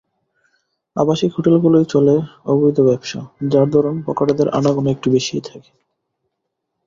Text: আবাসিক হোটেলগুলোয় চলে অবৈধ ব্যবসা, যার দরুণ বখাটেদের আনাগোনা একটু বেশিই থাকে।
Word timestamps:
আবাসিক 0.95 1.31
হোটেলগুলোয় 1.35 1.85
চলে 1.85 2.15
অবৈধ 2.45 2.77
ব্যবসা, 2.81 3.19
যার 3.51 3.67
দরুণ 3.73 3.95
বখাটেদের 4.05 4.47
আনাগোনা 4.57 4.89
একটু 4.91 5.07
বেশিই 5.15 5.43
থাকে। 5.45 5.71